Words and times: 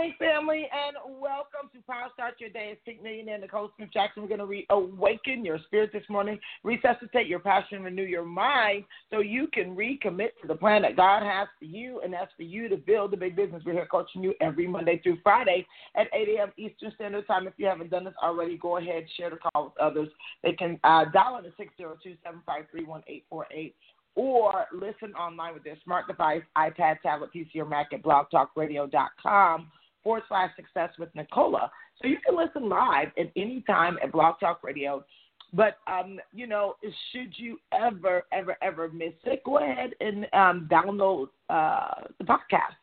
Morning, 0.00 0.16
family, 0.18 0.66
and 0.72 1.20
welcome 1.20 1.68
to 1.74 1.82
Power 1.86 2.08
Start 2.14 2.36
Your 2.38 2.48
Day. 2.48 2.70
It's 2.72 2.80
Pink 2.86 3.02
Millionaire 3.02 3.36
Nicole 3.36 3.70
Smith 3.76 3.90
Jackson. 3.92 4.22
We're 4.22 4.34
going 4.34 4.40
to 4.40 4.46
reawaken 4.46 5.44
your 5.44 5.58
spirit 5.66 5.90
this 5.92 6.04
morning, 6.08 6.38
resuscitate 6.64 7.26
your 7.26 7.38
passion, 7.38 7.82
renew 7.82 8.04
your 8.04 8.24
mind 8.24 8.84
so 9.10 9.20
you 9.20 9.46
can 9.52 9.76
recommit 9.76 10.30
to 10.40 10.48
the 10.48 10.54
plan 10.54 10.80
that 10.82 10.96
God 10.96 11.22
has 11.22 11.48
for 11.58 11.66
you, 11.66 12.00
and 12.02 12.14
that's 12.14 12.32
for 12.34 12.44
you 12.44 12.70
to 12.70 12.78
build 12.78 13.10
the 13.10 13.18
big 13.18 13.36
business. 13.36 13.62
We're 13.66 13.74
here 13.74 13.88
coaching 13.90 14.22
you 14.22 14.32
every 14.40 14.66
Monday 14.66 15.00
through 15.02 15.18
Friday 15.22 15.66
at 15.94 16.06
8 16.14 16.28
a.m. 16.38 16.52
Eastern 16.56 16.92
Standard 16.94 17.26
Time. 17.26 17.46
If 17.46 17.52
you 17.58 17.66
haven't 17.66 17.90
done 17.90 18.04
this 18.04 18.14
already, 18.22 18.56
go 18.56 18.78
ahead, 18.78 19.04
share 19.18 19.28
the 19.28 19.36
call 19.36 19.64
with 19.64 19.78
others. 19.78 20.08
They 20.42 20.52
can 20.52 20.80
uh, 20.82 21.04
dial 21.12 21.36
in 21.36 21.44
at 21.44 21.52
602 21.58 22.16
753 22.22 22.86
1848 22.86 23.74
or 24.14 24.64
listen 24.72 25.14
online 25.14 25.52
with 25.52 25.62
their 25.62 25.76
smart 25.84 26.08
device, 26.08 26.42
iPad, 26.56 27.02
tablet, 27.02 27.30
PC, 27.36 27.56
or 27.56 27.66
Mac 27.66 27.92
at 27.92 28.02
blogtalkradio.com 28.02 29.68
forward 30.02 30.22
slash 30.28 30.50
success 30.56 30.90
with 30.98 31.14
Nicole. 31.14 31.58
So 32.00 32.08
you 32.08 32.16
can 32.24 32.36
listen 32.36 32.68
live 32.68 33.08
at 33.18 33.30
any 33.36 33.62
time 33.66 33.98
at 34.02 34.12
Blog 34.12 34.40
Talk 34.40 34.62
Radio. 34.62 35.04
But, 35.52 35.78
um, 35.86 36.20
you 36.32 36.46
know, 36.46 36.74
should 37.10 37.32
you 37.36 37.58
ever, 37.72 38.24
ever, 38.32 38.56
ever 38.62 38.88
miss 38.88 39.14
it, 39.24 39.42
go 39.44 39.58
ahead 39.58 39.90
and 40.00 40.26
um, 40.32 40.68
download 40.70 41.28
uh, 41.48 42.06
the 42.18 42.24
podcast. 42.24 42.76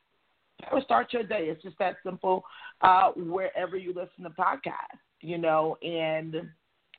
That 0.60 0.74
will 0.74 0.82
start 0.82 1.14
your 1.14 1.24
day. 1.24 1.46
It's 1.46 1.64
just 1.64 1.78
that 1.80 1.98
simple 2.04 2.44
uh, 2.82 3.12
wherever 3.16 3.78
you 3.78 3.90
listen 3.90 4.24
to 4.24 4.30
podcasts, 4.32 5.00
you 5.22 5.38
know, 5.38 5.78
and 5.82 6.36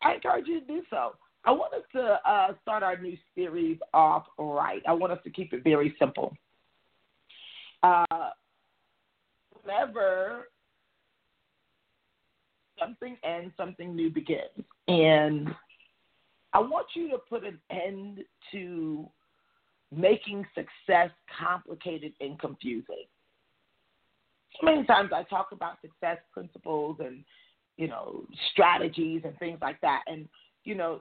I 0.00 0.14
encourage 0.14 0.46
you 0.46 0.60
to 0.60 0.66
do 0.66 0.82
so. 0.90 1.16
I 1.44 1.50
want 1.50 1.74
us 1.74 1.82
to 1.92 2.18
uh, 2.28 2.52
start 2.62 2.82
our 2.82 2.96
new 2.96 3.16
series 3.34 3.78
off 3.92 4.26
right. 4.38 4.82
I 4.86 4.92
want 4.92 5.12
us 5.12 5.18
to 5.24 5.30
keep 5.30 5.52
it 5.52 5.64
very 5.64 5.94
simple. 5.98 6.36
Uh, 7.82 8.04
whenever 9.88 10.48
something 12.78 13.16
ends, 13.24 13.52
something 13.56 13.94
new 13.94 14.10
begins. 14.10 14.64
And 14.86 15.48
I 16.52 16.60
want 16.60 16.86
you 16.94 17.10
to 17.10 17.18
put 17.18 17.44
an 17.44 17.58
end 17.70 18.20
to 18.52 19.08
making 19.94 20.46
success 20.54 21.10
complicated 21.38 22.12
and 22.20 22.38
confusing. 22.38 23.04
So 24.60 24.66
many 24.66 24.84
times 24.84 25.10
I 25.14 25.22
talk 25.24 25.48
about 25.52 25.80
success 25.80 26.18
principles 26.32 26.96
and, 27.00 27.24
you 27.76 27.88
know, 27.88 28.24
strategies 28.52 29.22
and 29.24 29.38
things 29.38 29.58
like 29.60 29.80
that. 29.82 30.02
And, 30.06 30.28
you 30.64 30.74
know, 30.74 31.00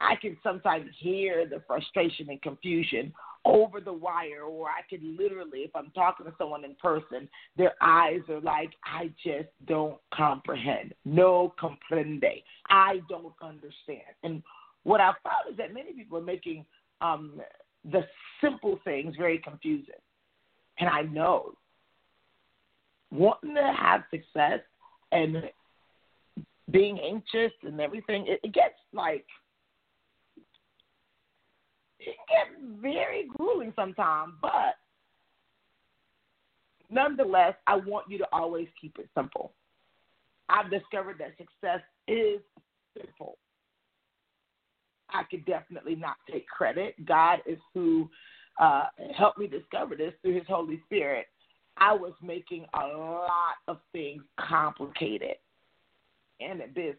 I 0.00 0.16
can 0.16 0.36
sometimes 0.42 0.90
hear 0.98 1.46
the 1.46 1.62
frustration 1.66 2.28
and 2.30 2.40
confusion 2.42 3.12
over 3.44 3.80
the 3.80 3.92
wire, 3.92 4.42
or 4.42 4.68
I 4.68 4.82
can 4.88 5.16
literally, 5.16 5.60
if 5.60 5.74
I'm 5.74 5.90
talking 5.94 6.26
to 6.26 6.32
someone 6.36 6.64
in 6.64 6.74
person, 6.74 7.28
their 7.56 7.72
eyes 7.80 8.20
are 8.28 8.40
like, 8.40 8.70
I 8.84 9.10
just 9.24 9.48
don't 9.66 9.98
comprehend. 10.12 10.94
No 11.04 11.54
comprende. 11.60 12.42
I 12.68 13.00
don't 13.08 13.32
understand. 13.42 14.14
And 14.22 14.42
what 14.82 15.00
I've 15.00 15.14
found 15.24 15.50
is 15.50 15.56
that 15.56 15.72
many 15.72 15.92
people 15.92 16.18
are 16.18 16.22
making 16.22 16.64
um, 17.00 17.40
the 17.90 18.02
simple 18.40 18.78
things 18.84 19.14
very 19.16 19.38
confusing. 19.38 19.94
And 20.78 20.88
I 20.88 21.02
know 21.02 21.54
wanting 23.10 23.54
to 23.54 23.74
have 23.78 24.02
success 24.10 24.60
and 25.12 25.44
being 26.70 26.98
anxious 27.00 27.52
and 27.62 27.80
everything, 27.80 28.26
it, 28.28 28.40
it 28.42 28.52
gets 28.52 28.74
like 28.92 29.26
it 32.00 32.16
gets 32.28 32.80
very 32.80 33.28
grueling 33.36 33.72
sometimes, 33.76 34.32
but 34.40 34.76
nonetheless, 36.90 37.54
I 37.66 37.76
want 37.76 38.10
you 38.10 38.18
to 38.18 38.26
always 38.32 38.68
keep 38.80 38.98
it 38.98 39.08
simple. 39.14 39.52
I've 40.48 40.70
discovered 40.70 41.18
that 41.18 41.36
success 41.36 41.80
is 42.08 42.40
simple. 42.96 43.38
I 45.10 45.22
could 45.30 45.44
definitely 45.44 45.94
not 45.94 46.16
take 46.30 46.46
credit. 46.48 46.94
God 47.04 47.40
is 47.46 47.58
who 47.74 48.08
uh, 48.60 48.84
helped 49.16 49.38
me 49.38 49.46
discover 49.46 49.94
this 49.94 50.12
through 50.22 50.34
His 50.34 50.46
Holy 50.48 50.80
Spirit. 50.86 51.26
I 51.76 51.92
was 51.92 52.12
making 52.22 52.66
a 52.74 52.86
lot 52.86 53.56
of 53.68 53.78
things 53.92 54.22
complicated 54.38 55.36
and 56.40 56.60
in 56.60 56.68
business. 56.72 56.96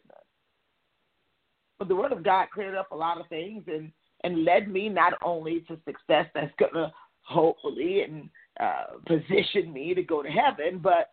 But 1.77 1.87
the 1.87 1.95
Word 1.95 2.11
of 2.11 2.23
God 2.23 2.47
cleared 2.53 2.75
up 2.75 2.91
a 2.91 2.95
lot 2.95 3.19
of 3.19 3.27
things, 3.27 3.63
and 3.67 3.91
and 4.23 4.45
led 4.45 4.69
me 4.69 4.89
not 4.89 5.13
only 5.23 5.61
to 5.61 5.77
success 5.85 6.25
that's 6.33 6.53
going 6.59 6.73
to 6.73 6.91
hopefully 7.21 8.01
and 8.01 8.29
uh, 8.59 8.97
position 9.05 9.71
me 9.71 9.93
to 9.93 10.03
go 10.03 10.21
to 10.21 10.29
heaven, 10.29 10.79
but 10.79 11.11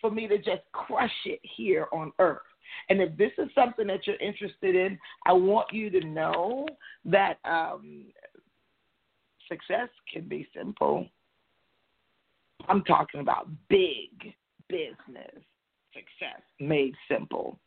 for 0.00 0.10
me 0.10 0.28
to 0.28 0.38
just 0.38 0.62
crush 0.72 1.10
it 1.24 1.40
here 1.42 1.88
on 1.92 2.12
earth. 2.18 2.38
And 2.88 3.00
if 3.00 3.16
this 3.16 3.32
is 3.38 3.48
something 3.54 3.86
that 3.88 4.06
you're 4.06 4.16
interested 4.16 4.76
in, 4.76 4.98
I 5.26 5.32
want 5.32 5.72
you 5.72 5.90
to 5.90 6.06
know 6.06 6.66
that 7.06 7.38
um, 7.44 8.04
success 9.48 9.88
can 10.12 10.28
be 10.28 10.46
simple. 10.56 11.06
I'm 12.68 12.84
talking 12.84 13.20
about 13.20 13.48
big 13.68 14.34
business 14.68 15.42
success 15.94 16.42
made 16.60 16.94
simple. 17.10 17.58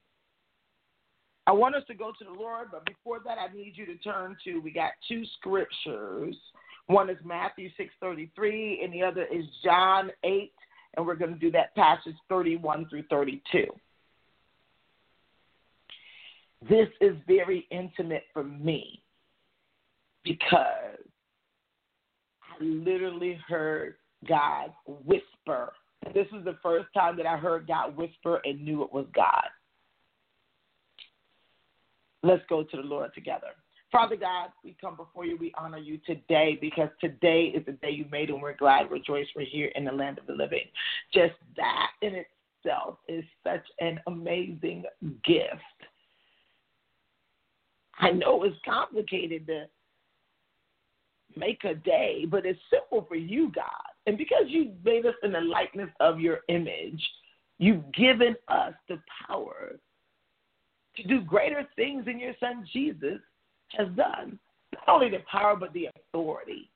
I 1.48 1.52
want 1.52 1.76
us 1.76 1.84
to 1.88 1.94
go 1.94 2.12
to 2.18 2.24
the 2.24 2.32
Lord, 2.32 2.68
but 2.72 2.86
before 2.86 3.20
that, 3.26 3.38
I 3.38 3.54
need 3.54 3.74
you 3.76 3.86
to 3.88 3.96
turn 3.98 4.38
to. 4.44 4.60
We 4.60 4.72
got 4.72 4.92
two 5.08 5.24
scriptures. 5.40 6.36
One 6.88 7.10
is 7.10 7.18
Matthew 7.24 7.70
six 7.78 7.94
thirty 8.00 8.32
three, 8.36 8.82
and 8.84 8.94
the 8.94 9.04
other 9.04 9.26
is 9.26 9.46
John 9.64 10.12
eight, 10.24 10.54
and 10.96 11.06
we're 11.06 11.16
going 11.16 11.34
to 11.34 11.40
do 11.40 11.52
that 11.52 11.74
passage 11.76 12.16
thirty 12.30 12.58
one 12.58 12.88
through 12.90 13.04
thirty 13.10 13.42
two. 13.52 13.68
This 16.70 16.90
is 17.02 17.16
very 17.28 17.68
intimate 17.72 18.24
for 18.34 18.44
me 18.44 19.02
because 20.24 21.00
I 22.44 22.64
literally 22.64 23.40
heard 23.48 23.96
God 24.28 24.72
whisper. 24.86 25.74
This 26.14 26.28
was 26.32 26.44
the 26.46 26.58
first 26.62 26.88
time 26.94 27.18
that 27.18 27.26
I 27.26 27.38
heard 27.38 27.68
God 27.68 27.98
whisper 27.98 28.42
and 28.44 28.64
knew 28.64 28.84
it 28.84 28.94
was 28.94 29.08
God. 29.16 29.48
Let's 32.24 32.44
go 32.50 32.64
to 32.64 32.78
the 32.78 32.84
Lord 32.84 33.14
together. 33.14 33.48
Father 33.92 34.16
God, 34.16 34.52
we 34.64 34.76
come 34.80 34.96
before 34.96 35.26
you. 35.26 35.38
We 35.38 35.54
honor 35.58 35.78
you 35.78 36.00
today 36.06 36.58
because 36.62 36.90
today 37.02 37.52
is 37.54 37.66
the 37.66 37.74
day 37.74 37.92
you 37.92 38.06
made, 38.10 38.30
and 38.30 38.42
we're 38.42 38.56
glad, 38.56 38.90
rejoice, 38.90 39.28
we're 39.36 39.46
here 39.46 39.70
in 39.76 39.84
the 39.84 39.92
land 39.92 40.18
of 40.18 40.28
the 40.28 40.34
living. 40.34 40.64
Just 41.14 41.34
that 41.58 41.92
in 42.02 42.24
itself 42.64 43.00
is 43.10 43.26
such 43.44 43.66
an 43.80 44.00
amazing 44.08 44.86
gift. 45.26 45.62
I 48.00 48.12
know 48.12 48.44
it's 48.44 48.56
complicated 48.64 49.46
to 49.48 49.66
make 51.36 51.64
a 51.66 51.76
day, 51.76 52.26
but 52.30 52.46
it's 52.46 52.60
simple 52.70 53.06
for 53.08 53.16
you, 53.16 53.52
God. 53.54 53.66
And 54.08 54.18
because 54.18 54.46
you 54.48 54.72
made 54.84 55.06
us 55.06 55.16
in 55.24 55.34
the 55.34 55.42
likeness 55.42 55.90
of 56.00 56.20
your 56.20 56.40
image, 56.48 57.02
you've 57.58 57.92
given 57.92 58.36
us 58.48 58.74
the 58.88 59.00
power 59.28 59.80
to 60.98 61.04
do 61.04 61.22
greater 61.22 61.68
things 61.76 62.06
than 62.06 62.20
your 62.20 62.34
son 62.40 62.68
Jesus 62.72 63.20
has 63.78 63.88
done. 63.96 64.38
Not 64.74 64.96
only 64.96 65.10
the 65.10 65.24
power, 65.32 65.56
but 65.56 65.74
the 65.74 65.90
authority. 65.96 66.70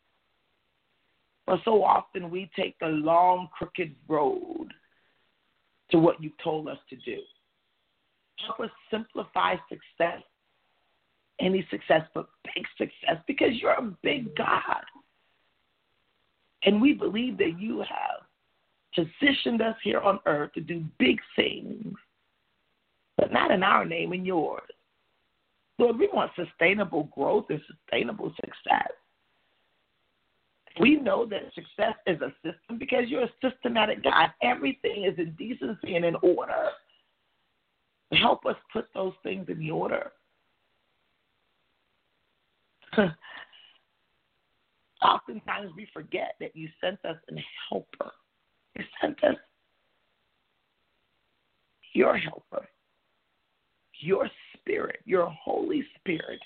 But 1.46 1.60
so 1.64 1.84
often 1.84 2.30
we 2.30 2.50
take 2.56 2.78
the 2.80 2.88
long, 2.88 3.50
crooked 3.56 3.96
road 4.08 4.74
to 5.92 6.00
what 6.00 6.22
you've 6.22 6.38
told 6.44 6.68
us 6.68 6.80
to 6.90 6.96
do. 6.98 7.20
Help 8.46 8.60
us 8.60 8.70
simplify 8.92 9.56
success, 9.70 10.22
any 11.40 11.66
success, 11.70 12.02
but 12.14 12.28
big 12.44 12.66
success, 12.78 13.22
because 13.28 13.50
you're 13.54 13.72
a 13.72 13.94
big 14.02 14.36
God. 14.36 14.84
And 16.64 16.82
we 16.82 16.94
believe 16.94 17.38
that 17.38 17.60
you 17.60 17.80
have 17.80 18.26
positioned 18.96 19.62
us 19.62 19.76
here 19.84 20.00
on 20.00 20.20
earth 20.26 20.54
to 20.54 20.62
do 20.62 20.84
big 20.98 21.20
things 21.36 21.94
but 23.18 23.32
not 23.32 23.52
in 23.52 23.64
our 23.64 23.86
name, 23.86 24.12
and 24.12 24.26
yours. 24.26 24.62
Lord, 25.78 25.98
we 26.00 26.10
want 26.14 26.32
sustainable 26.36 27.10
growth 27.16 27.46
and 27.50 27.62
sustainable 27.68 28.34
success. 28.36 28.92
We 30.80 30.98
know 30.98 31.26
that 31.28 31.54
success 31.54 31.96
is 32.06 32.20
a 32.22 32.34
system 32.44 32.78
because 32.78 33.06
you're 33.08 33.24
a 33.24 33.34
systematic 33.42 34.04
God. 34.04 34.32
Everything 34.42 35.06
is 35.06 35.18
in 35.18 35.32
decency 35.38 35.96
and 35.96 36.04
in 36.04 36.16
order. 36.16 36.70
Help 38.12 38.46
us 38.46 38.56
put 38.72 38.86
those 38.94 39.14
things 39.24 39.48
in 39.48 39.70
order. 39.70 40.12
Oftentimes 45.02 45.72
we 45.76 45.88
forget 45.94 46.36
that 46.40 46.56
you 46.56 46.70
sent 46.82 47.04
us 47.06 47.18
a 47.32 47.34
helper. 47.70 48.12
You 48.76 48.84
sent 49.02 49.24
us 49.24 49.36
your 51.94 52.18
helper, 52.18 52.68
your 54.00 54.30
spirit, 54.58 55.00
your 55.06 55.28
Holy 55.30 55.84
Spirit, 56.00 56.40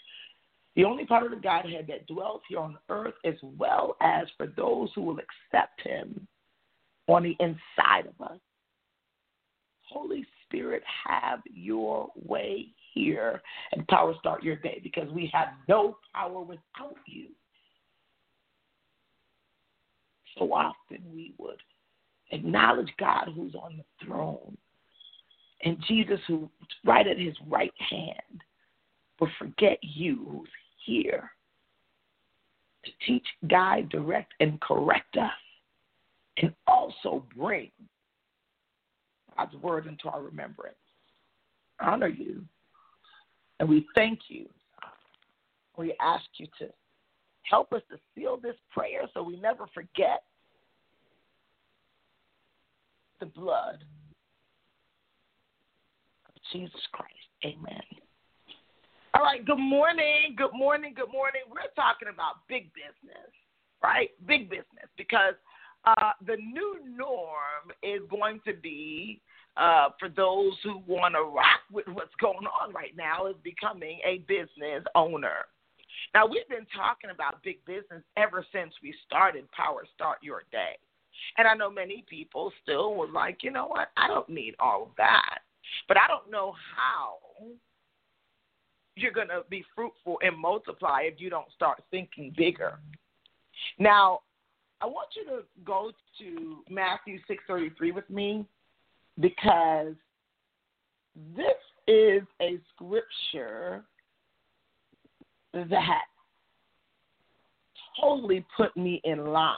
the 0.76 0.86
only 0.86 1.06
part 1.06 1.26
of 1.26 1.32
the 1.32 1.38
Godhead 1.38 1.88
that 1.88 2.08
dwells 2.08 2.42
here 2.48 2.60
on 2.60 2.78
earth, 2.90 3.16
as 3.26 3.36
well 3.44 3.96
as 4.02 4.28
for 4.38 4.48
those 4.48 4.90
who 4.96 5.02
will 5.02 5.20
accept 5.20 5.82
Him 5.82 6.28
on 7.08 7.24
the 7.24 7.36
inside 7.40 8.08
of 8.08 8.32
us. 8.32 8.40
Holy 9.82 10.26
Spirit, 10.46 10.84
have 11.08 11.40
your 11.52 12.10
way 12.26 12.68
here 12.94 13.42
and 13.72 13.88
power 13.88 14.14
start 14.20 14.44
your 14.44 14.56
day 14.58 14.80
because 14.84 15.10
we 15.12 15.30
have 15.34 15.50
no 15.68 15.98
power 16.14 16.42
without 16.42 16.96
you. 17.08 17.28
So 20.38 20.54
often 20.54 21.00
we 21.14 21.34
would 21.38 21.60
acknowledge 22.32 22.90
God 23.00 23.30
who's 23.36 23.56
on 23.56 23.78
the 23.78 24.06
throne 24.06 24.58
and 25.64 25.78
Jesus 25.88 26.20
who's 26.28 26.50
right 26.86 27.08
at 27.08 27.18
his 27.18 27.36
right 27.48 27.74
hand 27.90 28.42
will 29.20 29.30
forget 29.38 29.78
you 29.82 30.26
who's 30.30 30.50
here 30.86 31.32
to 32.86 32.92
teach, 33.06 33.26
guide, 33.50 33.90
direct, 33.90 34.34
and 34.40 34.60
correct 34.62 35.18
us, 35.18 35.32
and 36.38 36.54
also 36.68 37.26
bring 37.36 37.70
God's 39.38 39.56
word 39.56 39.88
into 39.88 40.08
our 40.08 40.22
remembrance. 40.22 40.76
Honor 41.82 42.08
you, 42.08 42.44
and 43.60 43.68
we 43.68 43.86
thank 43.96 44.20
you. 44.30 44.48
We 45.78 45.94
ask 46.02 46.26
you 46.38 46.48
to 46.60 46.68
help 47.44 47.74
us 47.74 47.82
to 47.90 47.98
seal 48.16 48.38
this 48.42 48.56
prayer 48.72 49.04
so 49.14 49.24
we 49.24 49.38
never 49.40 49.66
forget 49.74 50.24
the 53.20 53.26
blood 53.26 53.84
Jesus 56.52 56.82
Christ. 56.92 57.14
Amen. 57.46 57.82
All 59.14 59.24
right, 59.24 59.44
good 59.46 59.60
morning, 59.60 60.36
good 60.38 60.54
morning, 60.54 60.94
good 60.96 61.12
morning. 61.12 61.42
We're 61.50 61.72
talking 61.76 62.10
about 62.14 62.48
big 62.48 62.72
business, 62.74 63.32
right? 63.82 64.10
Big 64.28 64.50
business, 64.50 64.86
because 64.98 65.34
uh, 65.86 66.12
the 66.26 66.36
new 66.36 66.78
norm 66.96 67.72
is 67.82 68.02
going 68.10 68.40
to 68.46 68.54
be 68.54 69.22
uh, 69.58 69.90
for 70.00 70.10
those 70.10 70.54
who 70.64 70.82
want 70.88 71.16
to 71.16 71.22
rock 71.22 71.62
with 71.72 71.88
what's 71.88 72.14
going 72.22 72.46
on 72.62 72.72
right 72.72 72.96
now 72.96 73.28
is 73.28 73.36
becoming 73.44 74.00
a 74.06 74.20
business 74.28 74.84
owner. 74.96 75.46
Now, 76.14 76.28
we've 76.28 76.48
been 76.48 76.68
talking 76.76 77.10
about 77.10 77.44
big 77.44 77.64
business 77.66 78.04
ever 78.16 78.46
since 78.54 78.74
we 78.82 78.94
started 79.06 79.52
Power 79.52 79.86
Start 79.96 80.20
Your 80.22 80.44
Day. 80.52 80.78
And 81.38 81.48
I 81.48 81.56
know 81.56 81.70
many 81.70 82.06
people 82.08 82.54
still 82.64 82.96
were 82.96 83.08
like, 83.08 83.40
you 83.42 83.52
know 83.52 83.68
what, 83.68 83.90
I 83.98 84.08
don't 84.08 84.30
need 84.30 84.56
all 84.60 84.84
of 84.84 84.90
that. 84.98 85.40
But 85.88 85.98
I 85.98 86.08
don't 86.08 86.30
know 86.32 86.54
how 86.76 87.18
you're 88.96 89.12
going 89.12 89.30
to 89.30 89.44
be 89.50 89.64
fruitful 89.76 90.20
and 90.22 90.38
multiply 90.38 91.02
if 91.04 91.16
you 91.20 91.30
don't 91.30 91.52
start 91.56 91.82
thinking 91.92 92.34
bigger. 92.38 92.80
Now, 93.78 94.22
I 94.82 94.86
want 94.86 95.10
you 95.16 95.26
to 95.26 95.44
go 95.66 95.92
to 96.20 96.64
Matthew 96.70 97.20
6:33 97.30 97.94
with 97.94 98.10
me 98.10 98.46
because 99.20 99.96
this 101.36 101.58
is 101.88 102.24
a 102.42 102.60
scripture 102.74 103.84
that 105.54 106.06
totally 108.00 108.46
put 108.56 108.76
me 108.78 109.02
in 109.04 109.26
line 109.26 109.56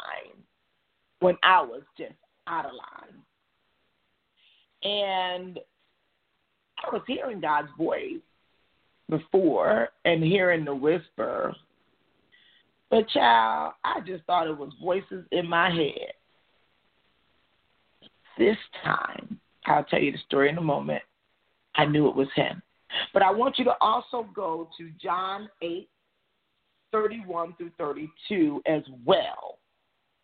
when 1.20 1.38
I 1.44 1.62
was 1.62 1.84
just 1.98 2.14
out 2.48 2.66
of 2.66 2.72
line. 2.72 3.22
And 4.84 5.60
I 6.86 6.94
was 6.94 7.04
hearing 7.08 7.42
God's 7.42 7.70
voice 7.78 8.22
before 9.10 9.90
and 10.06 10.24
hearing 10.24 10.66
the 10.66 10.74
whisper. 10.74 11.56
But, 12.90 13.08
child, 13.10 13.74
I 13.84 14.02
just 14.06 14.24
thought 14.26 14.48
it 14.48 14.58
was 14.58 14.72
voices 14.82 15.26
in 15.32 15.48
my 15.48 15.70
head. 15.70 16.14
This 18.38 18.58
time, 18.84 19.40
I'll 19.66 19.84
tell 19.84 20.02
you 20.02 20.12
the 20.12 20.18
story 20.26 20.50
in 20.50 20.58
a 20.58 20.62
moment. 20.62 21.04
I 21.76 21.86
knew 21.86 22.10
it 22.10 22.16
was 22.16 22.28
him. 22.36 22.62
But 23.14 23.22
I 23.22 23.32
want 23.32 23.58
you 23.58 23.66
to 23.66 23.76
also 23.80 24.28
go 24.36 24.70
to 24.78 24.90
John 25.02 25.50
8, 25.62 25.88
31 26.92 27.56
through 27.58 27.72
32 27.78 28.62
as 28.66 28.82
well. 29.06 29.60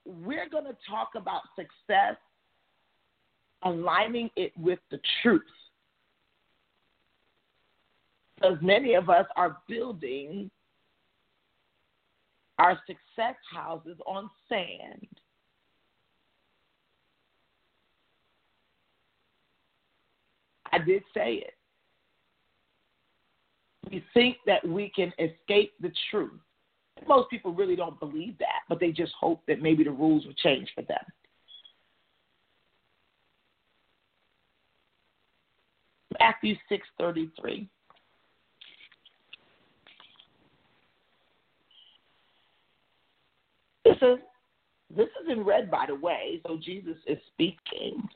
We're 0.06 0.50
going 0.50 0.66
to 0.66 0.76
talk 0.90 1.12
about 1.16 1.44
success, 1.56 2.18
aligning 3.64 4.30
it 4.36 4.52
with 4.58 4.80
the 4.92 5.00
truth 5.22 5.42
because 8.40 8.58
many 8.62 8.94
of 8.94 9.10
us 9.10 9.26
are 9.36 9.58
building 9.68 10.50
our 12.60 12.80
success 12.88 13.36
houses 13.54 13.98
on 14.06 14.30
sand. 14.50 15.08
I 20.72 20.80
did 20.80 21.04
say 21.14 21.44
it. 21.46 21.54
We 23.92 24.04
think 24.14 24.38
that 24.46 24.68
we 24.68 24.92
can 24.94 25.14
escape 25.18 25.74
the 25.80 25.92
truth. 26.12 26.40
Most 27.08 27.30
people 27.30 27.54
really 27.54 27.76
don't 27.76 28.00
believe 28.00 28.38
that, 28.40 28.64
but 28.68 28.80
they 28.80 28.92
just 28.92 29.14
hope 29.20 29.42
that 29.48 29.62
maybe 29.62 29.84
the 29.84 29.92
rules 29.92 30.26
will 30.26 30.34
change 30.34 30.70
for 30.76 30.82
them. 30.82 30.98
Matthew 36.20 36.56
6:33 36.70 37.70
This 44.00 44.10
is 44.10 44.20
this 44.96 45.08
is 45.22 45.30
in 45.30 45.44
red, 45.44 45.70
by 45.70 45.86
the 45.88 45.96
way, 45.96 46.42
so 46.46 46.58
Jesus 46.62 46.96
is 47.08 47.18
speaking. 47.34 48.08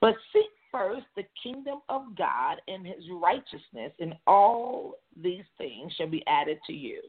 But 0.00 0.14
seek 0.32 0.50
first 0.72 1.06
the 1.16 1.24
kingdom 1.40 1.78
of 1.88 2.16
God 2.16 2.60
and 2.66 2.84
his 2.84 3.04
righteousness, 3.12 3.92
and 4.00 4.14
all 4.26 4.94
these 5.20 5.44
things 5.58 5.92
shall 5.96 6.08
be 6.08 6.24
added 6.26 6.58
to 6.66 6.72
you. 6.72 7.00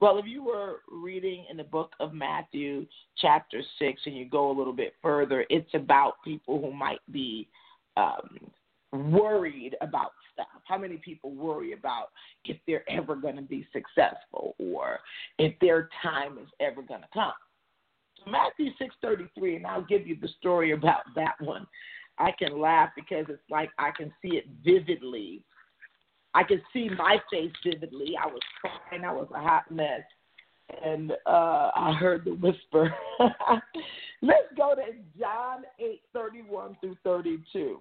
Well, 0.00 0.18
if 0.18 0.26
you 0.26 0.42
were 0.42 0.80
reading 0.90 1.44
in 1.50 1.56
the 1.56 1.64
book 1.64 1.92
of 2.00 2.12
Matthew, 2.12 2.86
chapter 3.18 3.62
6, 3.78 4.02
and 4.06 4.16
you 4.16 4.28
go 4.28 4.50
a 4.50 4.56
little 4.56 4.72
bit 4.72 4.94
further, 5.02 5.44
it's 5.50 5.72
about 5.74 6.14
people 6.24 6.60
who 6.60 6.72
might 6.72 7.00
be 7.12 7.48
um, 7.96 8.38
worried 8.92 9.76
about 9.80 10.12
How 10.64 10.78
many 10.78 10.96
people 10.96 11.30
worry 11.30 11.72
about 11.72 12.08
if 12.44 12.56
they're 12.66 12.88
ever 12.90 13.16
going 13.16 13.36
to 13.36 13.42
be 13.42 13.66
successful 13.72 14.54
or 14.58 15.00
if 15.38 15.58
their 15.60 15.88
time 16.02 16.38
is 16.38 16.48
ever 16.60 16.82
going 16.82 17.02
to 17.02 17.08
come? 17.12 17.32
So 18.18 18.30
Matthew 18.30 18.70
6:33 18.80 19.56
and 19.56 19.66
I'll 19.66 19.84
give 19.84 20.06
you 20.06 20.16
the 20.20 20.28
story 20.38 20.72
about 20.72 21.02
that 21.14 21.34
one. 21.40 21.66
I 22.18 22.32
can 22.38 22.60
laugh 22.60 22.90
because 22.96 23.26
it's 23.28 23.42
like 23.50 23.70
I 23.78 23.90
can 23.96 24.12
see 24.20 24.36
it 24.36 24.46
vividly. 24.64 25.42
I 26.34 26.42
can 26.42 26.60
see 26.72 26.90
my 26.96 27.18
face 27.30 27.52
vividly. 27.64 28.14
I 28.22 28.26
was 28.26 28.40
crying. 28.60 29.04
I 29.04 29.12
was 29.12 29.28
a 29.34 29.40
hot 29.40 29.70
mess. 29.70 30.02
And 30.84 31.12
uh, 31.26 31.70
I 31.74 31.96
heard 31.98 32.24
the 32.24 32.34
whisper. 32.34 32.94
Let's 34.22 34.52
go 34.56 34.74
to 34.74 34.82
John 35.18 35.62
8, 35.78 36.02
31 36.12 36.76
through 36.80 36.96
32. 37.04 37.80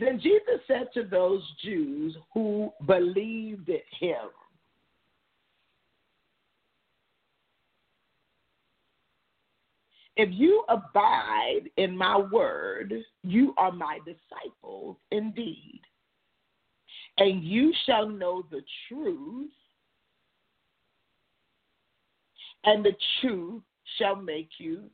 Then 0.00 0.18
Jesus 0.18 0.60
said 0.66 0.88
to 0.94 1.04
those 1.04 1.42
Jews 1.62 2.16
who 2.32 2.72
believed 2.86 3.68
in 3.68 3.80
him, 4.00 4.30
If 10.16 10.30
you 10.32 10.64
abide 10.68 11.70
in 11.76 11.96
my 11.96 12.16
word, 12.16 12.94
you 13.22 13.54
are 13.58 13.72
my 13.72 13.98
disciples 14.04 14.96
indeed. 15.10 15.80
And 17.18 17.44
you 17.44 17.72
shall 17.86 18.08
know 18.08 18.42
the 18.50 18.62
truth, 18.88 19.50
and 22.64 22.84
the 22.84 22.94
truth 23.20 23.62
shall 23.98 24.16
make 24.16 24.48
you 24.58 24.84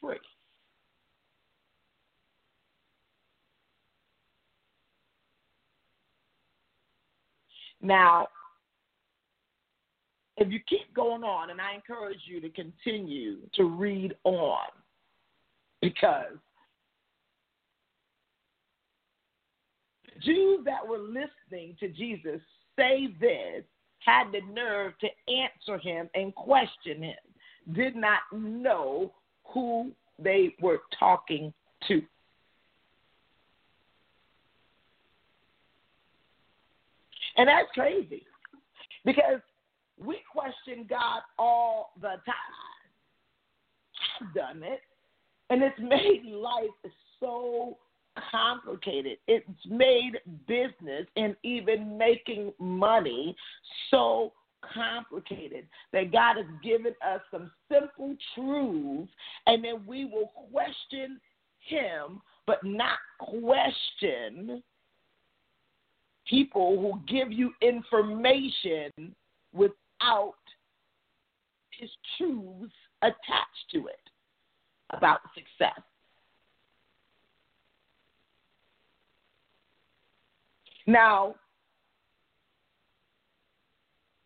free. 0.00 0.18
Now, 7.82 8.28
if 10.36 10.50
you 10.50 10.60
keep 10.68 10.94
going 10.94 11.24
on, 11.24 11.50
and 11.50 11.60
I 11.60 11.74
encourage 11.74 12.20
you 12.26 12.40
to 12.40 12.48
continue 12.50 13.38
to 13.54 13.64
read 13.64 14.14
on 14.24 14.66
because 15.80 16.36
the 20.06 20.20
Jews 20.20 20.60
that 20.64 20.86
were 20.86 20.98
listening 20.98 21.76
to 21.80 21.88
Jesus 21.88 22.40
say 22.78 23.08
this 23.20 23.64
had 23.98 24.32
the 24.32 24.40
nerve 24.52 24.94
to 25.00 25.08
answer 25.32 25.78
him 25.78 26.08
and 26.14 26.34
question 26.34 27.02
him, 27.02 27.74
did 27.74 27.94
not 27.94 28.20
know 28.32 29.12
who 29.44 29.92
they 30.18 30.54
were 30.60 30.80
talking 30.98 31.52
to. 31.88 32.02
And 37.36 37.48
that's 37.48 37.68
crazy 37.74 38.24
because 39.04 39.40
we 39.98 40.18
question 40.30 40.86
God 40.88 41.20
all 41.38 41.92
the 42.00 42.08
time. 42.08 42.60
I've 44.20 44.34
done 44.34 44.62
it, 44.62 44.80
and 45.50 45.62
it's 45.62 45.78
made 45.78 46.24
life 46.24 46.92
so 47.20 47.78
complicated. 48.30 49.18
It's 49.26 49.46
made 49.68 50.18
business 50.46 51.06
and 51.16 51.36
even 51.42 51.96
making 51.96 52.52
money 52.58 53.34
so 53.90 54.32
complicated 54.74 55.66
that 55.92 56.12
God 56.12 56.36
has 56.36 56.46
given 56.62 56.94
us 57.06 57.20
some 57.30 57.50
simple 57.70 58.16
truths, 58.34 59.12
and 59.46 59.64
then 59.64 59.84
we 59.86 60.04
will 60.04 60.32
question 60.52 61.20
Him, 61.60 62.20
but 62.46 62.62
not 62.64 62.98
question 63.18 64.62
people 66.28 66.80
who 66.80 67.00
give 67.12 67.32
you 67.32 67.52
information 67.60 68.90
without 69.52 70.34
His 71.78 71.90
truths 72.16 72.72
attached 73.02 73.70
to 73.72 73.86
it 73.88 74.00
about 74.90 75.20
success. 75.34 75.80
Now, 80.86 81.36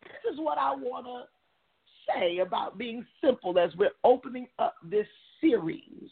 this 0.03 0.33
is 0.33 0.39
what 0.39 0.57
I 0.57 0.73
want 0.75 1.05
to 1.05 1.23
say 2.07 2.39
about 2.39 2.77
being 2.77 3.05
simple 3.23 3.59
as 3.59 3.75
we're 3.75 3.91
opening 4.03 4.47
up 4.59 4.75
this 4.83 5.07
series. 5.39 6.09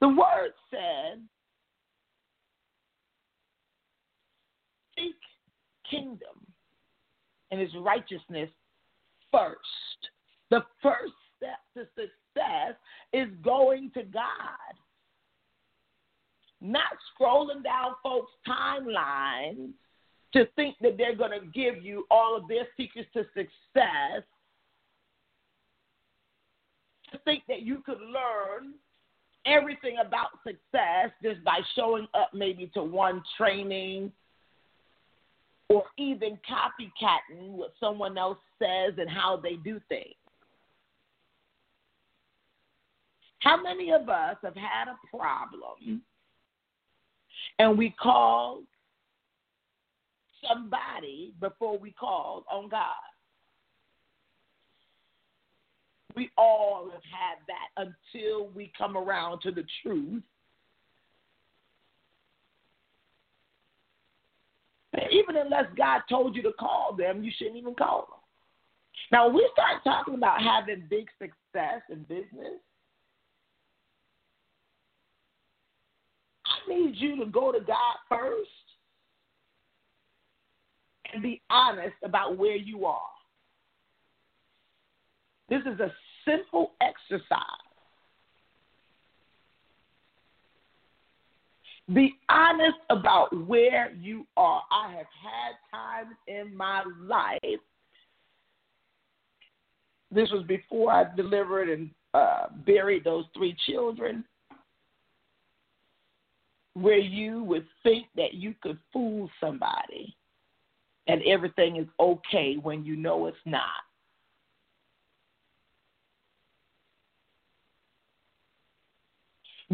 The 0.00 0.08
word 0.08 0.52
said, 0.70 1.20
Seek 4.98 5.14
kingdom 5.88 6.46
and 7.50 7.60
his 7.60 7.70
righteousness 7.80 8.50
first. 9.30 9.58
The 10.50 10.64
first 10.82 11.12
step 11.36 11.58
to 11.76 11.86
success 11.94 12.74
is 13.12 13.28
going 13.42 13.90
to 13.94 14.02
God. 14.02 14.74
Not 16.60 16.82
scrolling 17.20 17.62
down 17.62 17.92
folks' 18.02 18.32
timelines 18.46 19.70
to 20.32 20.46
think 20.56 20.76
that 20.80 20.96
they're 20.96 21.14
going 21.14 21.38
to 21.38 21.46
give 21.46 21.84
you 21.84 22.06
all 22.10 22.36
of 22.36 22.48
their 22.48 22.66
secrets 22.76 23.08
to 23.14 23.24
success, 23.34 24.22
to 27.12 27.18
think 27.24 27.44
that 27.48 27.62
you 27.62 27.82
could 27.86 28.00
learn 28.00 28.74
everything 29.46 29.96
about 30.04 30.30
success 30.44 31.10
just 31.22 31.42
by 31.44 31.60
showing 31.74 32.06
up 32.14 32.30
maybe 32.34 32.70
to 32.74 32.82
one 32.82 33.22
training 33.36 34.12
or 35.68 35.84
even 35.96 36.38
copycatting 36.48 37.50
what 37.50 37.72
someone 37.78 38.16
else 38.16 38.38
says 38.58 38.94
and 38.98 39.08
how 39.08 39.36
they 39.36 39.56
do 39.56 39.80
things. 39.88 40.14
How 43.40 43.62
many 43.62 43.92
of 43.92 44.08
us 44.08 44.36
have 44.42 44.56
had 44.56 44.88
a 44.88 45.16
problem 45.16 46.02
and 47.58 47.78
we 47.78 47.94
called 48.00 48.64
somebody 50.46 51.34
before 51.40 51.78
we 51.78 51.90
called 51.92 52.44
on 52.50 52.68
God. 52.68 52.94
We 56.14 56.30
all 56.36 56.90
have 56.92 57.02
had 57.02 57.38
that 57.46 57.88
until 58.14 58.48
we 58.48 58.72
come 58.76 58.96
around 58.96 59.40
to 59.42 59.50
the 59.50 59.64
truth. 59.82 60.22
Even 65.10 65.36
unless 65.36 65.66
God 65.76 66.02
told 66.08 66.34
you 66.36 66.42
to 66.42 66.52
call 66.52 66.94
them, 66.96 67.22
you 67.22 67.30
shouldn't 67.36 67.56
even 67.56 67.74
call 67.74 68.08
them. 68.10 68.18
Now, 69.10 69.26
when 69.26 69.36
we 69.36 69.50
start 69.52 69.82
talking 69.84 70.14
about 70.14 70.42
having 70.42 70.84
big 70.90 71.08
success 71.18 71.82
in 71.90 72.02
business, 72.02 72.60
I 76.46 76.68
need 76.68 76.94
you 76.96 77.16
to 77.24 77.30
go 77.30 77.52
to 77.52 77.60
God 77.60 77.96
first 78.08 78.50
and 81.12 81.22
be 81.22 81.40
honest 81.48 81.96
about 82.04 82.36
where 82.36 82.56
you 82.56 82.86
are. 82.86 83.00
This 85.48 85.62
is 85.62 85.80
a 85.80 85.92
simple 86.26 86.72
exercise. 86.80 87.67
Be 91.92 92.16
honest 92.28 92.78
about 92.90 93.34
where 93.46 93.92
you 93.92 94.26
are. 94.36 94.62
I 94.70 94.92
have 94.92 95.06
had 95.22 95.54
times 95.72 96.14
in 96.26 96.54
my 96.54 96.84
life. 97.02 97.60
This 100.10 100.30
was 100.30 100.44
before 100.46 100.92
I 100.92 101.04
delivered 101.16 101.70
and 101.70 101.90
uh, 102.12 102.46
buried 102.66 103.04
those 103.04 103.24
three 103.34 103.56
children 103.66 104.24
where 106.74 106.98
you 106.98 107.42
would 107.44 107.66
think 107.82 108.06
that 108.16 108.34
you 108.34 108.54
could 108.62 108.78
fool 108.92 109.28
somebody 109.40 110.14
and 111.06 111.22
everything 111.26 111.76
is 111.76 111.86
okay 111.98 112.56
when 112.62 112.84
you 112.84 112.96
know 112.96 113.26
it's 113.26 113.36
not. 113.44 113.64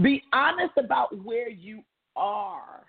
Be 0.01 0.23
honest 0.33 0.73
about 0.77 1.17
where 1.25 1.49
you 1.49 1.83
are 2.17 2.85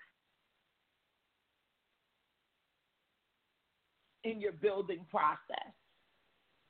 in 4.24 4.40
your 4.40 4.52
building 4.52 5.04
process. 5.10 5.72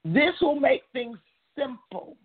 This 0.05 0.35
will 0.41 0.61
make 0.61 0.83
things 0.93 1.19
simple 1.59 2.17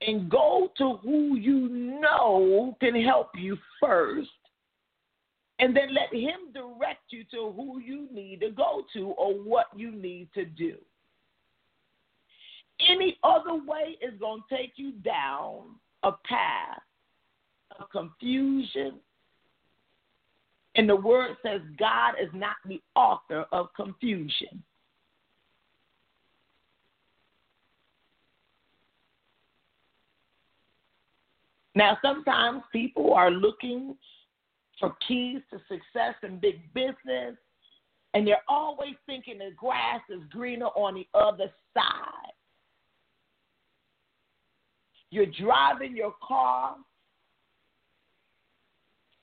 and 0.00 0.30
go 0.30 0.70
to 0.78 0.98
who 1.02 1.36
you 1.36 1.68
know 2.00 2.76
can 2.80 3.00
help 3.02 3.30
you 3.36 3.56
first, 3.80 4.28
and 5.58 5.76
then 5.76 5.94
let 5.94 6.12
Him 6.12 6.52
direct 6.52 7.04
you 7.10 7.24
to 7.30 7.52
who 7.54 7.78
you 7.78 8.08
need 8.12 8.40
to 8.40 8.50
go 8.50 8.84
to 8.94 9.08
or 9.10 9.34
what 9.34 9.66
you 9.76 9.92
need 9.92 10.28
to 10.34 10.44
do. 10.44 10.76
Any 12.88 13.18
other 13.22 13.54
way 13.54 13.96
is 14.02 14.18
going 14.18 14.42
to 14.48 14.56
take 14.56 14.72
you 14.76 14.92
down 14.92 15.76
a 16.02 16.12
path 16.12 16.82
of 17.78 17.90
confusion. 17.90 19.00
And 20.76 20.88
the 20.88 20.96
word 20.96 21.36
says 21.42 21.60
God 21.78 22.14
is 22.20 22.30
not 22.32 22.56
the 22.66 22.80
author 22.96 23.46
of 23.52 23.68
confusion. 23.76 24.62
Now, 31.76 31.98
sometimes 32.02 32.62
people 32.72 33.14
are 33.14 33.30
looking 33.30 33.96
for 34.78 34.94
keys 35.06 35.40
to 35.50 35.58
success 35.68 36.14
in 36.22 36.38
big 36.38 36.72
business, 36.72 37.36
and 38.14 38.26
they're 38.26 38.44
always 38.48 38.94
thinking 39.06 39.38
the 39.38 39.50
grass 39.56 40.00
is 40.08 40.20
greener 40.30 40.66
on 40.66 40.94
the 40.94 41.06
other 41.14 41.50
side. 41.74 42.32
You're 45.10 45.26
driving 45.26 45.96
your 45.96 46.14
car, 46.26 46.76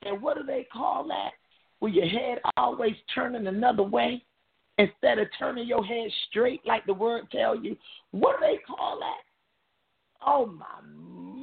and 0.04 0.22
what 0.22 0.38
do 0.38 0.44
they 0.44 0.68
call 0.72 1.08
that? 1.08 1.32
With 1.80 1.94
your 1.94 2.08
head 2.08 2.40
always 2.58 2.96
turning 3.14 3.48
another 3.48 3.84
way 3.84 4.24
instead 4.78 5.20
of 5.20 5.28
turning 5.38 5.68
your 5.68 5.84
head 5.84 6.10
straight 6.30 6.62
like 6.66 6.86
the 6.86 6.94
word 6.94 7.30
tells 7.32 7.60
you. 7.64 7.76
What 8.12 8.40
do 8.40 8.46
they 8.46 8.60
call 8.68 9.00
that? 9.00 9.22
Oh 10.26 10.46
my 10.46 10.66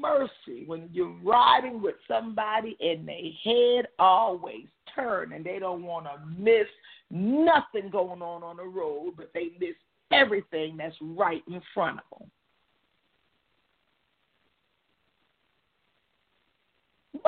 mercy 0.01 0.65
when 0.67 0.89
you're 0.93 1.17
riding 1.25 1.83
with 1.83 1.97
somebody 2.07 2.77
and 2.81 3.07
their 3.07 3.17
head 3.45 3.89
always 3.99 4.67
turn 4.95 5.33
and 5.33 5.45
they 5.45 5.59
don't 5.59 5.83
want 5.83 6.07
to 6.07 6.41
miss 6.41 6.67
nothing 7.11 7.91
going 7.91 8.23
on 8.23 8.43
on 8.43 8.57
the 8.59 8.65
road, 8.65 9.15
but 9.17 9.31
they 9.35 9.51
miss 9.59 9.75
everything 10.13 10.77
that's 10.77 10.95
right 11.01 11.43
in 11.49 11.61
front 11.75 11.99
of 11.99 12.19
them. 12.19 12.31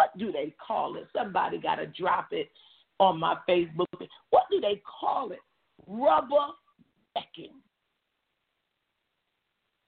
What 0.00 0.16
do 0.16 0.32
they 0.32 0.54
call 0.66 0.96
it? 0.96 1.06
Somebody 1.14 1.58
got 1.58 1.74
to 1.74 1.86
drop 1.86 2.28
it 2.30 2.50
on 2.98 3.20
my 3.20 3.36
Facebook. 3.46 3.84
What 4.30 4.44
do 4.50 4.58
they 4.58 4.80
call 5.00 5.30
it 5.30 5.40
rubber 5.86 6.46
necking. 7.14 7.52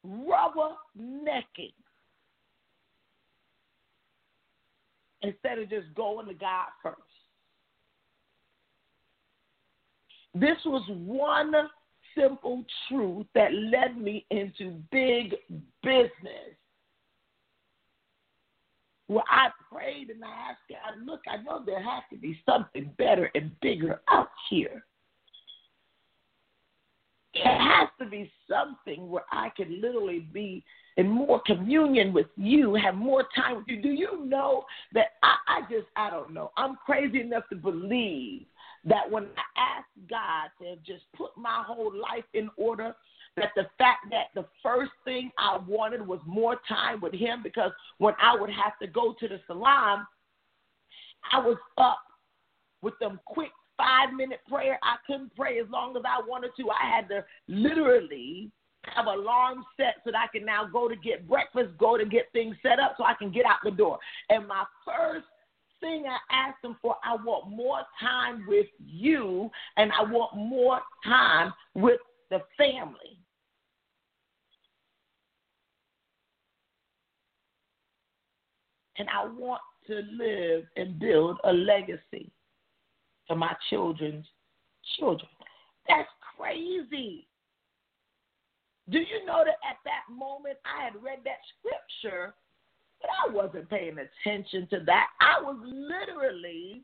Rubber 0.04 0.74
necking. 0.94 1.72
Instead 5.22 5.60
of 5.60 5.70
just 5.70 5.94
going 5.94 6.26
to 6.26 6.34
God 6.34 6.66
first. 6.82 6.98
This 10.34 10.58
was 10.66 10.82
one 10.90 11.54
simple 12.14 12.64
truth 12.86 13.24
that 13.34 13.54
led 13.54 13.96
me 13.96 14.26
into 14.30 14.78
big 14.90 15.36
business. 15.82 16.52
Where 19.12 19.24
I 19.28 19.48
prayed 19.70 20.08
and 20.08 20.24
I 20.24 20.50
asked 20.50 20.60
God, 20.70 21.04
look, 21.04 21.20
I 21.28 21.42
know 21.42 21.62
there 21.64 21.82
has 21.82 22.02
to 22.10 22.16
be 22.16 22.40
something 22.46 22.90
better 22.96 23.30
and 23.34 23.50
bigger 23.60 24.00
out 24.10 24.30
here. 24.48 24.84
There 27.34 27.44
has 27.44 27.88
to 27.98 28.06
be 28.06 28.30
something 28.48 29.10
where 29.10 29.24
I 29.30 29.50
can 29.56 29.80
literally 29.80 30.20
be 30.32 30.64
in 30.96 31.08
more 31.08 31.42
communion 31.44 32.12
with 32.14 32.26
you, 32.36 32.74
have 32.74 32.94
more 32.94 33.24
time 33.36 33.56
with 33.56 33.68
you. 33.68 33.82
Do 33.82 33.90
you 33.90 34.24
know 34.24 34.64
that 34.94 35.12
I, 35.22 35.36
I 35.46 35.60
just, 35.70 35.88
I 35.96 36.08
don't 36.08 36.32
know. 36.32 36.50
I'm 36.56 36.76
crazy 36.84 37.20
enough 37.20 37.44
to 37.50 37.56
believe 37.56 38.46
that 38.84 39.10
when 39.10 39.24
I 39.24 39.78
asked 39.78 40.08
God 40.08 40.50
to 40.60 40.76
just 40.86 41.04
put 41.16 41.30
my 41.36 41.62
whole 41.66 41.92
life 41.94 42.24
in 42.32 42.50
order, 42.56 42.94
that 43.36 43.50
the 43.56 43.66
fact 43.78 44.06
that 44.10 44.26
the 44.34 44.46
first 44.62 44.92
thing 45.04 45.30
I 45.38 45.58
wanted 45.66 46.06
was 46.06 46.20
more 46.26 46.56
time 46.68 47.00
with 47.00 47.14
Him 47.14 47.42
because 47.42 47.70
when 47.98 48.14
I 48.20 48.38
would 48.38 48.50
have 48.50 48.78
to 48.80 48.86
go 48.86 49.14
to 49.18 49.28
the 49.28 49.40
salon, 49.46 50.06
I 51.32 51.38
was 51.38 51.56
up 51.78 52.00
with 52.82 52.94
them 53.00 53.20
quick 53.26 53.50
five 53.76 54.12
minute 54.14 54.40
prayer. 54.48 54.78
I 54.82 54.96
couldn't 55.06 55.34
pray 55.34 55.58
as 55.60 55.66
long 55.70 55.96
as 55.96 56.02
I 56.06 56.20
wanted 56.26 56.50
to. 56.58 56.70
I 56.70 56.94
had 56.94 57.08
to 57.08 57.24
literally 57.48 58.50
have 58.84 59.06
alarm 59.06 59.64
set 59.76 59.96
so 60.04 60.10
that 60.10 60.18
I 60.18 60.36
can 60.36 60.44
now 60.44 60.66
go 60.70 60.88
to 60.88 60.96
get 60.96 61.28
breakfast, 61.28 61.70
go 61.78 61.96
to 61.96 62.04
get 62.04 62.26
things 62.32 62.56
set 62.62 62.78
up 62.78 62.94
so 62.98 63.04
I 63.04 63.14
can 63.14 63.30
get 63.30 63.46
out 63.46 63.58
the 63.64 63.70
door. 63.70 63.98
And 64.28 64.46
my 64.46 64.64
first 64.84 65.26
thing 65.80 66.04
I 66.08 66.18
asked 66.34 66.64
him 66.64 66.76
for, 66.82 66.96
I 67.04 67.14
want 67.14 67.50
more 67.50 67.80
time 68.00 68.44
with 68.48 68.66
you 68.84 69.50
and 69.76 69.92
I 69.92 70.02
want 70.02 70.36
more 70.36 70.80
time 71.04 71.52
with 71.74 72.00
the 72.30 72.42
family. 72.56 73.18
And 78.98 79.08
I 79.08 79.26
want 79.26 79.62
to 79.86 80.02
live 80.12 80.64
and 80.76 80.98
build 80.98 81.38
a 81.44 81.52
legacy 81.52 82.30
to 83.28 83.34
my 83.36 83.54
children's 83.70 84.26
children. 84.98 85.28
That's 85.88 86.08
crazy. 86.36 87.26
Do 88.90 88.98
you 88.98 89.24
know 89.24 89.42
that 89.44 89.56
at 89.68 89.78
that 89.84 90.12
moment 90.12 90.58
I 90.64 90.84
had 90.84 90.94
read 91.02 91.20
that 91.24 91.38
scripture 91.58 92.34
but 93.02 93.10
I 93.10 93.34
wasn't 93.34 93.68
paying 93.68 93.96
attention 93.98 94.66
to 94.70 94.80
that. 94.86 95.08
I 95.20 95.42
was 95.42 95.56
literally 95.64 96.82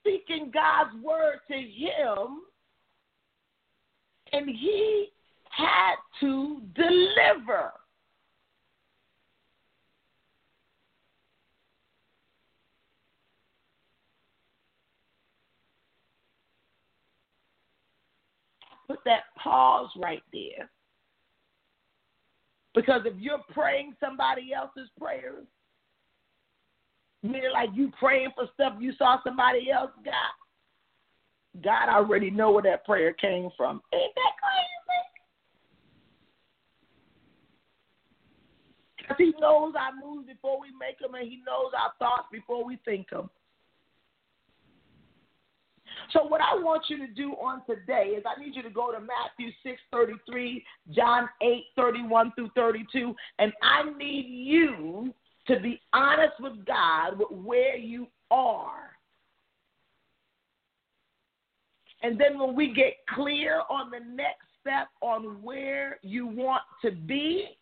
speaking 0.00 0.50
God's 0.52 0.94
word 1.02 1.40
to 1.48 1.54
him, 1.54 2.42
and 4.32 4.48
he 4.48 5.08
had 5.48 5.94
to 6.20 6.60
deliver. 6.74 7.72
Put 18.90 19.04
that 19.04 19.22
pause 19.40 19.88
right 20.02 20.22
there. 20.32 20.68
Because 22.74 23.02
if 23.04 23.14
you're 23.20 23.38
praying 23.52 23.94
somebody 24.00 24.52
else's 24.52 24.90
prayers, 24.98 25.46
meaning 27.22 27.52
like 27.52 27.68
you 27.72 27.92
praying 28.00 28.30
for 28.34 28.48
stuff 28.54 28.72
you 28.80 28.92
saw 28.98 29.18
somebody 29.22 29.70
else 29.70 29.92
got, 30.04 31.62
God 31.62 31.88
already 31.88 32.32
know 32.32 32.50
where 32.50 32.64
that 32.64 32.84
prayer 32.84 33.12
came 33.12 33.50
from. 33.56 33.80
Ain't 33.94 34.12
that 34.16 34.32
crazy? 34.42 35.00
Because 38.98 39.16
He 39.18 39.32
knows 39.40 39.74
our 39.78 39.92
moves 40.04 40.26
before 40.26 40.60
we 40.60 40.70
make 40.80 40.98
them, 40.98 41.14
and 41.14 41.28
He 41.28 41.36
knows 41.46 41.70
our 41.78 41.92
thoughts 42.00 42.26
before 42.32 42.64
we 42.64 42.76
think 42.84 43.10
them. 43.10 43.30
So 46.12 46.24
what 46.24 46.40
I 46.40 46.54
want 46.56 46.84
you 46.88 46.98
to 46.98 47.12
do 47.12 47.32
on 47.32 47.62
today 47.68 48.14
is 48.16 48.24
I 48.26 48.40
need 48.40 48.56
you 48.56 48.62
to 48.62 48.70
go 48.70 48.92
to 48.92 48.98
Matthew 49.00 49.52
6:33, 49.62 50.64
John 50.90 51.28
8:31 51.40 52.32
through 52.34 52.50
32, 52.50 53.14
and 53.38 53.52
I 53.62 53.84
need 53.96 54.26
you 54.26 55.14
to 55.46 55.60
be 55.60 55.80
honest 55.92 56.38
with 56.40 56.64
God 56.64 57.18
with 57.18 57.30
where 57.30 57.76
you 57.76 58.08
are. 58.30 58.96
And 62.02 62.18
then 62.18 62.38
when 62.38 62.54
we 62.54 62.72
get 62.72 62.94
clear 63.14 63.62
on 63.68 63.90
the 63.90 64.00
next 64.00 64.46
step 64.60 64.88
on 65.00 65.42
where 65.42 65.98
you 66.02 66.26
want 66.26 66.62
to 66.82 66.92
be, 66.92 67.58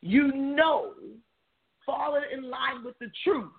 you 0.00 0.32
know, 0.32 0.94
falling 1.84 2.24
in 2.32 2.48
line 2.48 2.84
with 2.84 2.98
the 2.98 3.10
truth 3.22 3.52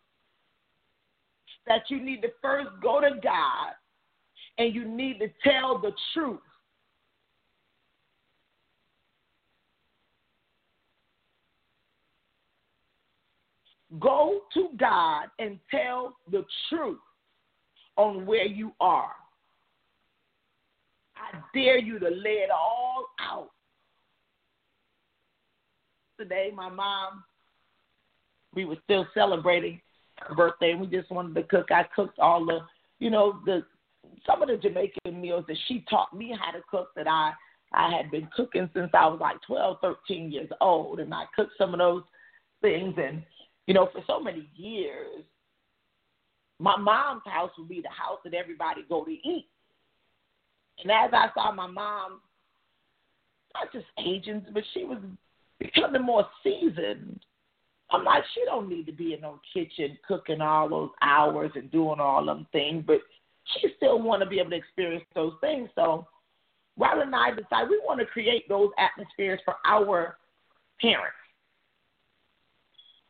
that 1.67 1.83
you 1.89 1.99
need 1.99 2.21
to 2.21 2.29
first 2.41 2.69
go 2.81 2.99
to 2.99 3.19
God 3.21 3.73
and 4.57 4.73
you 4.73 4.85
need 4.85 5.19
to 5.19 5.27
tell 5.43 5.77
the 5.79 5.91
truth. 6.13 6.39
Go 13.99 14.41
to 14.53 14.69
God 14.77 15.27
and 15.39 15.59
tell 15.69 16.17
the 16.31 16.43
truth 16.69 16.99
on 17.95 18.25
where 18.25 18.45
you 18.45 18.73
are. 18.79 19.13
I 21.15 21.37
dare 21.53 21.77
you 21.77 21.99
to 21.99 22.09
lay 22.09 22.41
it 22.41 22.49
all 22.49 23.05
out. 23.19 23.51
Today, 26.19 26.51
my 26.53 26.69
mom, 26.69 27.23
we 28.55 28.65
were 28.65 28.77
still 28.83 29.05
celebrating 29.13 29.79
birthday, 30.35 30.71
and 30.71 30.81
we 30.81 30.87
just 30.87 31.11
wanted 31.11 31.35
to 31.35 31.43
cook. 31.43 31.71
I 31.71 31.83
cooked 31.95 32.19
all 32.19 32.45
the, 32.45 32.59
you 32.99 33.09
know, 33.09 33.39
the 33.45 33.63
some 34.25 34.41
of 34.41 34.47
the 34.47 34.57
Jamaican 34.57 35.19
meals 35.19 35.45
that 35.47 35.57
she 35.67 35.85
taught 35.89 36.15
me 36.15 36.35
how 36.39 36.51
to 36.51 36.63
cook 36.69 36.89
that 36.95 37.07
I 37.07 37.33
I 37.73 37.91
had 37.95 38.11
been 38.11 38.27
cooking 38.35 38.69
since 38.73 38.91
I 38.93 39.07
was 39.07 39.19
like 39.19 39.41
12, 39.47 39.77
13 39.81 40.31
years 40.31 40.49
old, 40.61 40.99
and 40.99 41.13
I 41.13 41.25
cooked 41.35 41.53
some 41.57 41.73
of 41.73 41.79
those 41.79 42.03
things. 42.61 42.95
And 42.97 43.23
you 43.67 43.73
know, 43.73 43.89
for 43.91 44.03
so 44.07 44.19
many 44.19 44.47
years, 44.55 45.23
my 46.59 46.77
mom's 46.77 47.23
house 47.25 47.51
would 47.57 47.69
be 47.69 47.81
the 47.81 47.89
house 47.89 48.19
that 48.23 48.33
everybody 48.33 48.81
go 48.87 49.03
to 49.03 49.11
eat. 49.11 49.47
And 50.81 50.91
as 50.91 51.11
I 51.13 51.27
saw 51.33 51.51
my 51.51 51.67
mom, 51.67 52.21
not 53.53 53.71
just 53.71 53.85
aging, 53.99 54.45
but 54.53 54.63
she 54.73 54.83
was 54.83 54.99
becoming 55.59 56.01
more 56.01 56.25
seasoned 56.43 57.19
I'm 57.93 58.03
like, 58.03 58.23
she 58.33 58.41
don't 58.45 58.67
need 58.67 58.87
to 58.87 58.91
be 58.91 59.13
in 59.13 59.21
no 59.21 59.39
kitchen 59.53 59.97
cooking 60.07 60.41
all 60.41 60.67
those 60.67 60.89
hours 61.01 61.51
and 61.55 61.71
doing 61.71 61.99
all 61.99 62.25
them 62.25 62.47
things, 62.51 62.83
but 62.85 62.97
she 63.57 63.67
still 63.77 64.01
want 64.01 64.23
to 64.23 64.27
be 64.27 64.39
able 64.39 64.49
to 64.49 64.55
experience 64.55 65.05
those 65.13 65.33
things. 65.41 65.69
So 65.75 66.07
Rylan 66.79 67.03
and 67.03 67.15
I 67.15 67.29
decided 67.29 67.69
we 67.69 67.81
want 67.85 67.99
to 67.99 68.05
create 68.07 68.49
those 68.49 68.69
atmospheres 68.79 69.39
for 69.45 69.55
our 69.65 70.17
parents. 70.81 71.15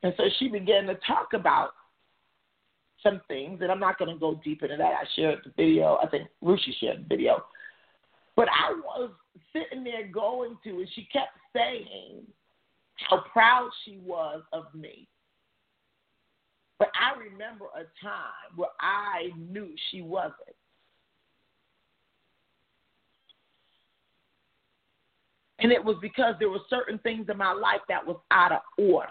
And 0.04 0.14
so 0.18 0.24
she 0.38 0.50
began 0.50 0.86
to 0.88 0.96
talk 1.08 1.30
about 1.34 1.70
some 3.02 3.22
things, 3.30 3.60
and 3.62 3.72
I'm 3.72 3.80
not 3.80 3.98
going 3.98 4.14
to 4.14 4.20
go 4.20 4.40
deep 4.44 4.64
into 4.64 4.76
that. 4.76 4.84
I 4.84 5.06
shared 5.16 5.40
the 5.46 5.52
video. 5.56 5.98
I 6.04 6.08
think 6.08 6.28
Rushi 6.44 6.74
shared 6.80 7.06
the 7.06 7.16
video. 7.16 7.46
But 8.36 8.50
I 8.50 8.74
was 8.74 9.12
sitting 9.54 9.84
there 9.84 10.08
going 10.08 10.58
to, 10.64 10.70
and 10.70 10.90
she 10.94 11.08
kept 11.14 11.32
saying, 11.56 12.24
how 13.10 13.24
proud 13.32 13.70
she 13.84 14.00
was 14.04 14.42
of 14.52 14.66
me. 14.74 15.08
But 16.80 16.90
I 17.00 17.18
remember 17.18 17.66
a 17.76 17.84
time 18.04 18.56
where 18.56 18.70
I 18.80 19.32
knew 19.38 19.70
she 19.90 20.02
wasn't. 20.02 20.36
And 25.60 25.72
it 25.72 25.84
was 25.84 25.96
because 26.02 26.36
there 26.40 26.50
were 26.50 26.60
certain 26.70 26.98
things 27.00 27.28
in 27.30 27.38
my 27.38 27.54
life 27.54 27.82
that 27.88 28.06
was 28.06 28.18
out 28.32 28.52
of 28.52 28.62
order. 28.78 29.08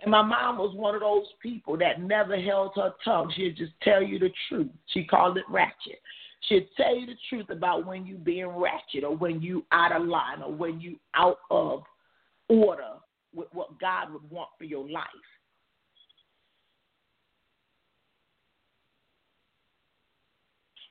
And 0.00 0.10
my 0.10 0.22
mom 0.22 0.58
was 0.58 0.74
one 0.74 0.96
of 0.96 1.02
those 1.02 1.26
people 1.40 1.78
that 1.78 2.02
never 2.02 2.40
held 2.40 2.72
her 2.74 2.92
tongue. 3.04 3.32
She'd 3.36 3.56
just 3.56 3.74
tell 3.82 4.02
you 4.02 4.18
the 4.18 4.32
truth. 4.48 4.70
She 4.86 5.04
called 5.04 5.36
it 5.38 5.44
ratchet 5.48 6.00
should 6.48 6.66
tell 6.76 6.96
you 6.96 7.06
the 7.06 7.16
truth 7.28 7.50
about 7.50 7.86
when 7.86 8.06
you 8.06 8.16
being 8.16 8.46
ratchet 8.46 9.04
or 9.04 9.16
when 9.16 9.40
you 9.40 9.64
out 9.72 9.92
of 9.92 10.06
line 10.06 10.42
or 10.42 10.52
when 10.52 10.80
you 10.80 10.96
out 11.14 11.38
of 11.50 11.84
order 12.48 12.94
with 13.34 13.48
what 13.52 13.78
God 13.80 14.12
would 14.12 14.28
want 14.30 14.48
for 14.58 14.64
your 14.64 14.88
life. 14.88 15.06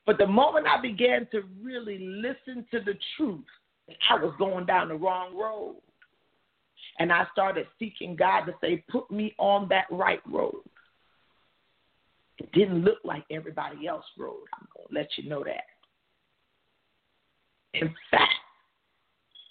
But 0.04 0.18
the 0.18 0.26
moment 0.26 0.66
I 0.66 0.80
began 0.80 1.28
to 1.30 1.42
really 1.62 1.98
listen 1.98 2.66
to 2.72 2.80
the 2.80 2.94
truth, 3.16 3.44
I 4.10 4.16
was 4.16 4.34
going 4.38 4.66
down 4.66 4.88
the 4.88 4.96
wrong 4.96 5.36
road. 5.36 5.76
And 6.98 7.12
I 7.12 7.26
started 7.32 7.66
seeking 7.78 8.16
God 8.16 8.44
to 8.46 8.54
say, 8.60 8.84
put 8.90 9.10
me 9.10 9.34
on 9.38 9.68
that 9.68 9.86
right 9.90 10.20
road. 10.28 10.62
It 12.42 12.50
didn't 12.52 12.84
look 12.84 12.98
like 13.04 13.24
everybody 13.30 13.86
else 13.86 14.04
road. 14.18 14.44
I'm 14.54 14.66
going 14.74 14.88
to 14.88 14.94
let 14.94 15.08
you 15.16 15.28
know 15.28 15.44
that. 15.44 15.64
In 17.74 17.94
fact, 18.10 18.34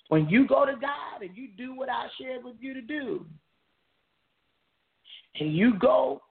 when 0.10 0.28
you 0.28 0.46
go 0.46 0.66
to 0.66 0.74
God 0.74 1.22
and 1.22 1.36
you 1.36 1.48
do 1.58 1.74
what 1.74 1.90
I 1.90 2.08
shared 2.20 2.44
with 2.44 2.56
you 2.60 2.74
to 2.74 2.82
do, 2.82 3.26
and 5.40 5.56
you 5.56 5.80
go 5.80 6.22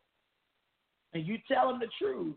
and 1.15 1.27
you 1.27 1.39
tell 1.49 1.71
him 1.71 1.81
the 1.81 1.89
truth, 1.99 2.37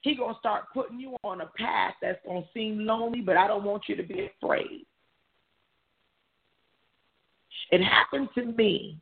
he 0.00 0.16
gonna 0.16 0.36
start 0.38 0.64
putting 0.74 1.00
you 1.00 1.16
on 1.24 1.40
a 1.40 1.46
path 1.56 1.94
that's 2.02 2.18
gonna 2.26 2.44
seem 2.52 2.84
lonely, 2.84 3.20
but 3.20 3.36
I 3.36 3.46
don't 3.46 3.64
want 3.64 3.84
you 3.88 3.96
to 3.96 4.02
be 4.02 4.28
afraid. 4.36 4.84
It 7.70 7.82
happened 7.82 8.28
to 8.34 8.44
me. 8.44 9.00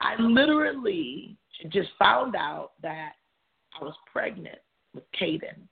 I 0.00 0.20
literally 0.20 1.36
just 1.70 1.88
found 1.98 2.36
out 2.36 2.72
that 2.82 3.12
I 3.80 3.84
was 3.84 3.94
pregnant 4.12 4.58
with 4.94 5.04
Caden. 5.20 5.68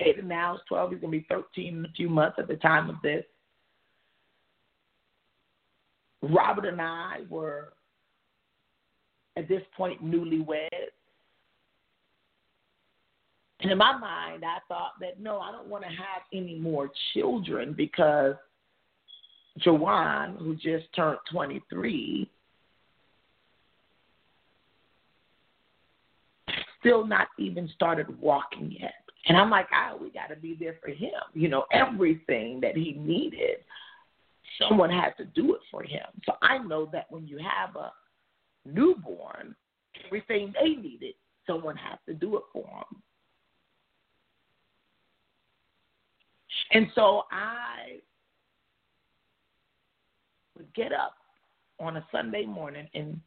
Caden 0.00 0.24
now 0.24 0.56
is 0.56 0.60
12. 0.68 0.92
He's 0.92 1.00
going 1.00 1.12
to 1.12 1.18
be 1.18 1.26
13 1.28 1.78
in 1.78 1.84
a 1.84 1.92
few 1.96 2.08
months 2.08 2.38
at 2.38 2.48
the 2.48 2.56
time 2.56 2.88
of 2.88 2.96
this. 3.02 3.24
Robert 6.22 6.66
and 6.66 6.80
I 6.80 7.20
were, 7.28 7.72
at 9.36 9.48
this 9.48 9.62
point, 9.76 10.04
newlyweds. 10.04 10.68
And 13.60 13.70
in 13.70 13.78
my 13.78 13.96
mind, 13.96 14.44
I 14.44 14.58
thought 14.68 14.92
that 15.00 15.20
no, 15.20 15.38
I 15.38 15.52
don't 15.52 15.68
want 15.68 15.84
to 15.84 15.90
have 15.90 16.22
any 16.32 16.58
more 16.58 16.90
children 17.12 17.74
because 17.76 18.34
Jawan, 19.58 20.38
who 20.38 20.54
just 20.54 20.92
turned 20.94 21.18
23, 21.30 22.30
still 26.80 27.06
not 27.06 27.28
even 27.38 27.68
started 27.74 28.20
walking 28.20 28.76
yet. 28.78 28.94
And 29.26 29.36
I'm 29.36 29.50
like, 29.50 29.68
oh, 29.72 29.98
we 30.00 30.10
got 30.10 30.28
to 30.28 30.36
be 30.36 30.56
there 30.58 30.76
for 30.82 30.90
him. 30.90 31.10
You 31.34 31.48
know, 31.48 31.66
everything 31.72 32.60
that 32.62 32.76
he 32.76 32.92
needed, 32.92 33.58
someone 34.58 34.90
had 34.90 35.10
to 35.18 35.24
do 35.26 35.54
it 35.54 35.60
for 35.70 35.82
him. 35.82 36.06
So 36.24 36.32
I 36.42 36.58
know 36.58 36.88
that 36.92 37.06
when 37.10 37.26
you 37.26 37.38
have 37.38 37.76
a 37.76 37.92
newborn, 38.64 39.54
everything 40.06 40.52
they 40.60 40.70
needed, 40.70 41.14
someone 41.46 41.76
has 41.76 41.98
to 42.06 42.14
do 42.14 42.36
it 42.36 42.42
for 42.52 42.64
them. 42.64 43.02
And 46.72 46.86
so 46.94 47.24
I 47.30 47.98
would 50.56 50.72
get 50.74 50.92
up 50.92 51.14
on 51.78 51.96
a 51.96 52.06
Sunday 52.12 52.46
morning 52.46 52.88
and 52.94 53.20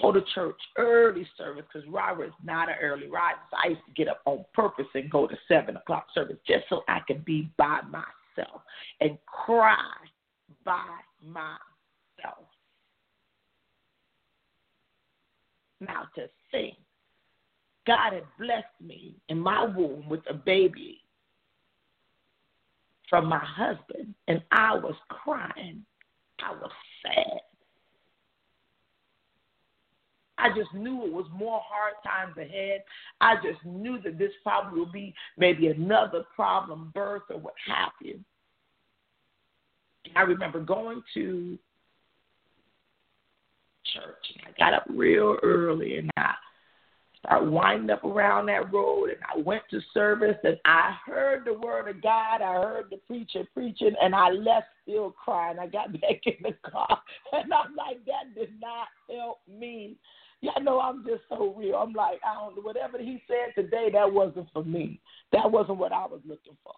go 0.00 0.12
to 0.12 0.22
church 0.34 0.56
early 0.78 1.26
service 1.36 1.64
because 1.72 1.88
Robert 1.88 2.26
is 2.26 2.32
not 2.44 2.68
an 2.68 2.76
early 2.80 3.08
riser. 3.08 3.38
So 3.50 3.56
I 3.62 3.68
used 3.70 3.82
to 3.86 3.92
get 3.94 4.08
up 4.08 4.20
on 4.24 4.44
purpose 4.54 4.86
and 4.94 5.10
go 5.10 5.26
to 5.26 5.36
seven 5.48 5.76
o'clock 5.76 6.06
service 6.14 6.38
just 6.46 6.64
so 6.68 6.82
I 6.88 7.00
could 7.06 7.24
be 7.24 7.50
by 7.56 7.80
myself 7.82 8.62
and 9.00 9.18
cry 9.26 9.76
by 10.64 10.86
myself. 11.24 12.46
Now 15.80 16.06
to 16.14 16.28
think, 16.50 16.76
God 17.86 18.12
had 18.12 18.24
blessed 18.38 18.66
me 18.80 19.16
in 19.28 19.38
my 19.38 19.64
womb 19.64 20.08
with 20.08 20.20
a 20.30 20.34
baby 20.34 21.00
from 23.10 23.26
my 23.26 23.44
husband, 23.44 24.14
and 24.28 24.40
I 24.52 24.74
was 24.76 24.94
crying. 25.08 25.84
I 26.40 26.52
was 26.52 26.70
sad. 27.02 27.40
I 30.42 30.48
just 30.56 30.74
knew 30.74 31.04
it 31.04 31.12
was 31.12 31.26
more 31.32 31.60
hard 31.64 31.94
times 32.04 32.36
ahead. 32.36 32.82
I 33.20 33.36
just 33.36 33.64
knew 33.64 34.00
that 34.02 34.18
this 34.18 34.32
probably 34.42 34.80
would 34.80 34.92
be 34.92 35.14
maybe 35.38 35.68
another 35.68 36.24
problem, 36.34 36.90
birth 36.94 37.22
or 37.30 37.38
what 37.38 37.54
have 37.66 37.92
you. 38.00 38.18
I 40.16 40.22
remember 40.22 40.58
going 40.60 41.02
to 41.14 41.58
church 43.94 44.26
and 44.34 44.42
I 44.48 44.58
got 44.58 44.74
up 44.74 44.84
real 44.88 45.36
early 45.44 45.98
and 45.98 46.10
I 46.16 46.32
started 47.24 47.50
winding 47.50 47.90
up 47.90 48.04
around 48.04 48.46
that 48.46 48.72
road 48.72 49.10
and 49.10 49.18
I 49.32 49.38
went 49.40 49.62
to 49.70 49.80
service 49.94 50.36
and 50.42 50.58
I 50.64 50.96
heard 51.06 51.44
the 51.44 51.54
word 51.54 51.88
of 51.88 52.02
God. 52.02 52.42
I 52.42 52.54
heard 52.54 52.86
the 52.90 52.96
preacher 52.96 53.46
preaching 53.54 53.94
and 54.02 54.12
I 54.12 54.30
left 54.30 54.66
still 54.82 55.12
crying. 55.12 55.58
I 55.60 55.68
got 55.68 55.92
back 56.00 56.20
in 56.26 56.34
the 56.42 56.68
car 56.68 56.98
and 57.32 57.52
I'm 57.54 57.76
like, 57.76 58.04
that 58.06 58.34
did 58.34 58.60
not 58.60 58.88
help 59.08 59.38
me. 59.48 59.96
Yeah, 60.42 60.50
know 60.60 60.80
I'm 60.80 61.04
just 61.06 61.22
so 61.28 61.54
real. 61.56 61.76
I'm 61.76 61.92
like, 61.92 62.18
I 62.26 62.34
don't 62.34 62.56
know. 62.56 62.62
whatever 62.62 62.98
he 62.98 63.22
said 63.28 63.54
today, 63.54 63.88
that 63.92 64.12
wasn't 64.12 64.48
for 64.52 64.64
me. 64.64 65.00
That 65.32 65.50
wasn't 65.50 65.78
what 65.78 65.92
I 65.92 66.04
was 66.04 66.20
looking 66.26 66.56
for. 66.64 66.74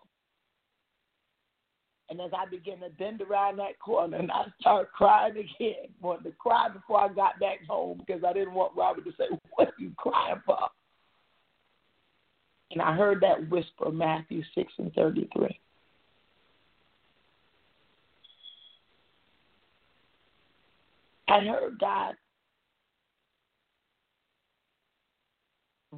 And 2.11 2.20
as 2.20 2.31
I 2.37 2.44
began 2.48 2.81
to 2.81 2.90
bend 2.90 3.22
around 3.22 3.57
that 3.57 3.79
corner 3.79 4.18
and 4.18 4.31
I 4.31 4.44
started 4.61 4.92
crying 4.92 5.33
again, 5.33 5.88
wanted 6.03 6.24
to 6.24 6.33
cry 6.33 6.68
before 6.68 7.00
I 7.00 7.09
got 7.09 7.40
back 7.40 7.64
home 7.66 8.03
because 8.07 8.22
I 8.22 8.35
didn't 8.35 8.53
want 8.53 8.77
Robert 8.77 9.05
to 9.05 9.12
say, 9.12 9.24
What 9.55 9.68
are 9.68 9.74
you 9.79 9.92
crying 9.96 10.42
for? 10.44 10.59
And 12.70 12.83
I 12.83 12.94
heard 12.94 13.22
that 13.22 13.48
whisper, 13.48 13.90
Matthew 13.90 14.42
6 14.55 14.72
and 14.79 14.92
33. 14.92 15.59
I 21.29 21.40
heard 21.40 21.79
God 21.81 22.14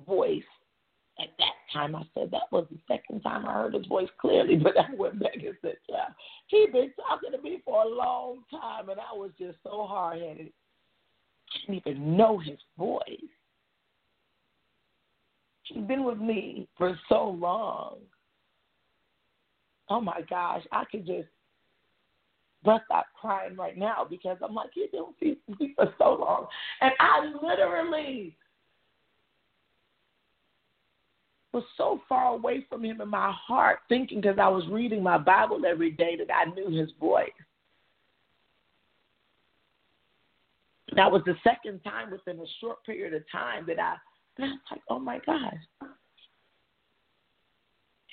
voice 0.07 0.43
at 1.19 1.29
that 1.39 1.55
time. 1.73 1.95
I 1.95 2.03
said 2.15 2.31
that 2.31 2.53
was 2.53 2.67
the 2.71 2.79
second 2.89 3.21
time 3.21 3.47
I 3.47 3.53
heard 3.53 3.75
his 3.75 3.87
voice 3.87 4.09
clearly, 4.21 4.57
but 4.63 4.79
I 4.79 4.95
went 4.95 5.21
back 5.21 5.35
and 5.35 5.57
said, 5.63 5.77
yeah, 5.89 6.09
he'd 6.49 6.73
been 6.73 6.93
talking 7.09 7.33
to 7.33 7.43
me 7.43 7.61
for 7.65 7.83
a 7.83 7.89
long 7.89 8.45
time, 8.51 8.89
and 8.89 9.01
I 9.01 9.15
was 9.15 9.31
just 9.39 9.59
so 9.63 9.87
hard 9.87 10.21
headed. 10.21 10.53
I 11.55 11.73
didn't 11.73 11.87
even 11.87 12.17
know 12.17 12.39
his 12.39 12.59
voice. 12.77 13.03
He's 15.63 15.85
been 15.85 16.05
with 16.05 16.19
me 16.19 16.69
for 16.77 16.99
so 17.09 17.29
long. 17.31 17.99
Oh 19.89 20.01
my 20.01 20.21
gosh, 20.29 20.63
I 20.73 20.85
could 20.91 21.07
just 21.07 21.29
bust 22.65 22.85
out 22.93 23.05
crying 23.21 23.57
right 23.57 23.77
now 23.77 24.07
because 24.09 24.37
I'm 24.43 24.55
like, 24.55 24.71
you've 24.75 24.93
been 24.93 25.05
with 25.21 25.61
me 25.61 25.73
for 25.77 25.93
so 25.99 26.17
long. 26.21 26.47
And 26.81 26.93
I 26.99 27.33
literally 27.43 28.37
was 31.57 31.65
so 31.79 32.03
far 32.07 32.35
away 32.35 32.67
from 32.69 32.85
him 32.85 33.01
in 33.01 33.09
my 33.09 33.33
heart, 33.33 33.79
thinking 33.89 34.21
because 34.21 34.39
I 34.39 34.47
was 34.49 34.69
reading 34.71 35.03
my 35.03 35.17
Bible 35.17 35.63
every 35.67 35.91
day 35.91 36.15
that 36.17 36.31
I 36.31 36.45
knew 36.51 36.69
his 36.71 36.91
voice. 37.01 37.31
That 40.95 41.11
was 41.11 41.23
the 41.25 41.35
second 41.43 41.81
time 41.83 42.11
within 42.11 42.39
a 42.39 42.45
short 42.61 42.85
period 42.85 43.15
of 43.15 43.23
time 43.33 43.65
that 43.69 43.81
I, 43.81 43.95
that 44.37 44.45
I 44.45 44.49
was 44.49 44.59
like, 44.71 44.81
oh 44.91 44.99
my 44.99 45.19
gosh. 45.25 45.55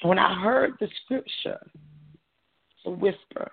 when 0.03 0.17
I 0.17 0.41
heard 0.41 0.75
the 0.79 0.87
scripture, 1.03 1.59
the 2.85 2.91
whisper. 2.91 3.51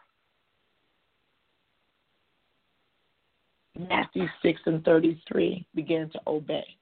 Matthew 3.88 4.26
6 4.42 4.60
and 4.66 4.84
33 4.84 5.66
began 5.74 6.10
to 6.10 6.20
obey. 6.28 6.76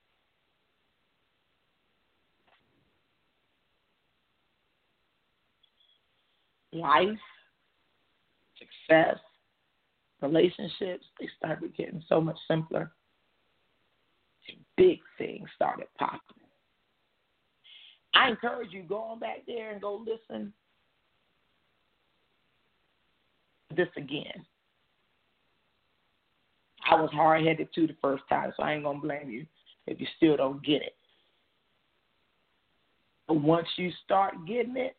Life, 6.79 7.19
success, 8.59 9.19
relationships, 10.21 11.05
they 11.21 11.29
started 11.37 11.77
getting 11.77 12.03
so 12.09 12.21
much 12.21 12.37
simpler. 12.49 12.93
Big 14.77 15.01
things 15.19 15.49
started 15.55 15.87
popping. 15.99 16.21
I 18.15 18.31
encourage 18.31 18.73
you, 18.73 18.83
go 18.83 18.99
on 18.99 19.19
back 19.19 19.39
there 19.47 19.73
and 19.73 19.83
go 19.83 20.05
listen 20.07 20.53
this 23.77 23.89
again. 23.97 24.45
I 26.91 27.01
was 27.01 27.11
hard 27.13 27.45
headed 27.45 27.69
too 27.75 27.87
the 27.87 27.97
first 28.01 28.25
time, 28.29 28.53
so 28.57 28.63
I 28.63 28.75
ain't 28.75 28.85
gonna 28.85 29.01
blame 29.01 29.31
you 29.31 29.47
if 29.87 30.01
you 30.01 30.07
still 30.17 30.37
don't 30.37 30.65
get 30.65 30.83
it. 30.83 30.97
But 33.27 33.41
once 33.41 33.69
you 33.77 33.91
start 34.05 34.35
getting 34.47 34.77
it, 34.77 34.97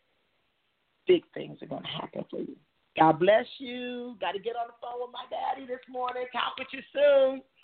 big 1.10 1.24
things 1.34 1.58
are 1.62 1.65
going 1.65 1.82
to 1.82 1.89
happen 1.89 2.24
for 2.30 2.39
you. 2.39 2.56
God 2.98 3.19
bless 3.19 3.45
you. 3.58 4.15
Got 4.22 4.34
to 4.34 4.39
get 4.39 4.56
on 4.56 4.67
the 4.67 4.78
phone 4.80 5.02
with 5.02 5.12
my 5.12 5.26
daddy 5.34 5.65
this 5.65 5.82
morning. 5.89 6.26
Talk 6.32 6.54
with 6.60 6.67
you 6.72 6.82
soon. 6.93 7.41